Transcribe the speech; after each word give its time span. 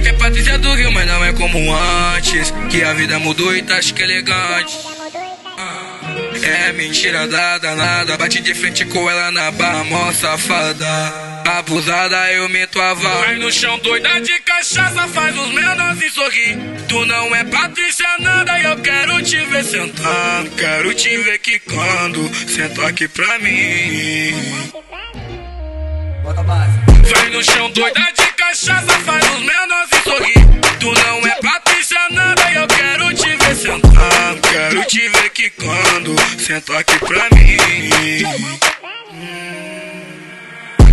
que 0.00 0.08
é 0.08 0.12
Patrícia 0.12 0.58
do 0.58 0.74
Rio, 0.74 0.92
mas 0.92 1.06
não 1.06 1.24
é 1.24 1.32
como 1.32 1.74
antes. 1.74 2.52
Que 2.70 2.82
a 2.82 2.92
vida 2.92 3.18
mudou 3.18 3.54
e 3.54 3.62
tá 3.62 3.76
acho 3.76 3.94
que 3.94 4.02
elegante. 4.02 4.78
É 6.42 6.72
mentira 6.72 7.26
dada, 7.26 7.74
nada. 7.74 8.16
Bate 8.16 8.40
de 8.40 8.54
frente 8.54 8.84
com 8.84 9.10
ela 9.10 9.30
na 9.30 9.50
barra, 9.50 9.84
mó 9.84 10.12
safada. 10.12 11.36
Abusada, 11.46 12.32
eu 12.32 12.48
meto 12.48 12.80
a 12.80 12.94
vala. 12.94 13.26
Vai 13.26 13.36
no 13.36 13.50
chão 13.52 13.78
doida 13.78 14.20
de 14.20 14.38
cachaça, 14.40 15.06
faz 15.08 15.36
os 15.38 15.52
menores 15.52 16.12
sorrir. 16.12 16.58
Tu 16.88 17.04
não 17.06 17.34
é 17.34 17.44
Patrícia 17.44 18.08
nada 18.18 18.60
eu 18.60 18.76
quero 18.78 19.22
te 19.22 19.38
ver 19.44 19.64
sentando. 19.64 20.50
Quero 20.56 20.94
te 20.94 21.16
ver 21.18 21.38
quicando. 21.38 22.30
Senta 22.48 22.88
aqui 22.88 23.06
pra 23.08 23.38
mim. 23.38 24.32
Bota 26.22 26.42
base. 26.42 26.86
Vai 27.12 27.30
no 27.30 27.42
chão 27.44 27.70
doida 27.70 28.12
de 28.16 28.26
cachaça, 28.32 28.98
faz 29.00 29.24
os 29.30 29.40
menores 29.40 29.75
te 34.86 35.08
ver 35.08 35.30
quicando. 35.30 36.14
Senta 36.38 36.78
aqui 36.78 36.98
pra 36.98 37.28
mim. 37.30 38.22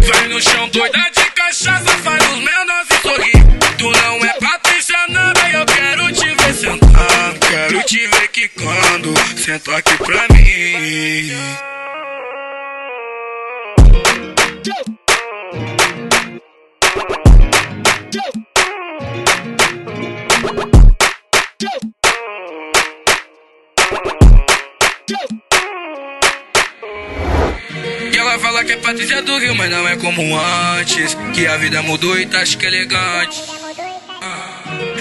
Vai 0.08 0.28
no 0.28 0.42
chão 0.42 0.68
doida 0.70 1.12
de 1.16 1.32
cachaça, 1.32 1.98
faz 2.04 2.24
os 2.32 2.40
menores 2.40 2.88
sorrir. 3.02 3.78
Tu 3.78 3.92
não 3.92 4.26
é 4.26 4.34
Patrícia 4.40 4.98
nada 5.10 5.50
e 5.50 5.54
eu 5.54 5.66
quero 5.66 6.12
te 6.12 6.34
ver 6.34 6.54
sentando. 6.54 7.40
Quero 7.48 7.84
te 7.84 8.08
ver 8.08 8.28
quicando. 8.30 9.14
Senta 9.38 9.78
aqui 9.78 9.98
pra 9.98 10.28
mim. 10.34 11.64
E 28.12 28.18
ela 28.18 28.40
fala 28.40 28.64
que 28.64 28.74
é 28.74 28.78
Patrícia 28.78 29.22
do 29.22 29.38
Rio, 29.38 29.56
mas 29.56 29.70
não 29.70 29.88
é 29.88 29.96
como 29.96 30.38
antes. 30.38 31.16
Que 31.34 31.48
a 31.48 31.58
vida 31.58 31.82
mudou 31.82 32.20
e 32.20 32.26
tá 32.26 32.40
acho 32.42 32.58
que 32.58 32.66
elegante. 32.66 33.42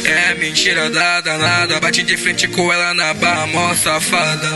É 0.05 0.35
mentira 0.35 0.91
dada, 0.91 1.39
nada. 1.39 1.81
Bate 1.81 2.03
de 2.03 2.17
frente 2.17 2.49
com 2.49 2.73
ela 2.73 2.93
na 2.95 3.15
barra, 3.15 3.47
mó 3.47 3.75
safada. 3.75 4.49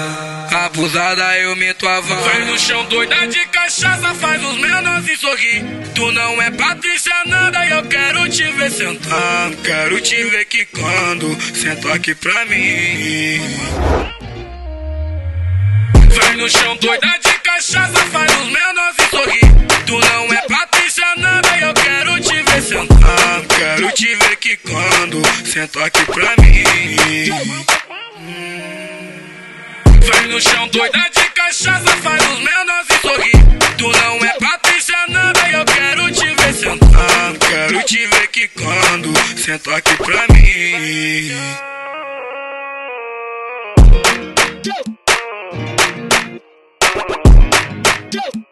Abusada, 0.50 1.38
eu 1.38 1.54
meto 1.54 1.86
a 1.86 2.00
vala. 2.00 2.22
Vai 2.22 2.44
no 2.44 2.58
chão 2.58 2.84
doida 2.86 3.26
de 3.26 3.44
cachaça, 3.46 4.14
faz 4.14 4.42
os 4.42 4.58
menores 4.58 5.20
sorrir. 5.20 5.64
Tu 5.94 6.12
não 6.12 6.42
é 6.42 6.50
Patrícia 6.50 7.14
nada 7.26 7.64
e 7.66 7.70
eu 7.70 7.82
quero 7.84 8.28
te 8.28 8.44
ver 8.52 8.70
sentando. 8.70 9.56
Quero 9.62 10.00
te 10.00 10.24
ver 10.24 10.44
quicando. 10.46 11.36
Senta 11.54 11.94
aqui 11.94 12.14
pra 12.14 12.44
mim. 12.46 14.25
Vai 16.16 16.34
no 16.34 16.48
chão 16.48 16.74
doida 16.76 17.18
de 17.22 17.32
cachaça, 17.40 17.98
faz 18.10 18.32
os 18.32 18.46
menores 18.46 18.96
sorrir. 19.10 19.40
Tu 19.84 19.98
não 19.98 20.32
é 20.32 20.48
Patrícia 20.48 21.04
nada 21.18 21.58
eu 21.58 21.74
quero 21.74 22.18
te 22.20 22.42
ver 22.42 22.62
sentando. 22.62 23.54
Quero 23.54 23.92
te 23.92 24.14
ver 24.14 24.36
quicando. 24.36 25.22
Senta 25.44 25.84
aqui 25.84 26.04
pra 26.06 26.34
mim. 26.38 27.28
Vai 30.06 30.26
no 30.28 30.40
chão 30.40 30.66
doida 30.68 31.10
de 31.14 31.28
cachaça, 31.34 31.96
faz 32.02 32.22
os 32.30 32.38
menores 32.38 32.86
sorrir. 33.02 33.76
Tu 33.76 33.86
não 33.86 34.16
é 34.24 34.38
Patrícia 34.38 35.06
nada 35.08 35.50
eu 35.50 35.64
quero 35.66 36.10
te 36.12 36.34
ver 36.34 36.54
sentando. 36.54 37.38
Quero 37.40 37.82
te 37.82 38.06
ver 38.06 38.28
quicando. 38.28 39.12
Senta 39.36 39.76
aqui 39.76 39.94
pra 39.96 40.26
mim. 40.32 41.30
Go! 48.10 48.46